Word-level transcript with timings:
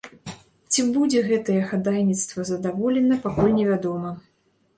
Ці 0.71 0.85
будзе 0.95 1.19
гэтае 1.31 1.57
хадайніцтва 1.73 2.47
задаволена, 2.51 3.19
пакуль 3.27 3.55
невядома. 3.61 4.09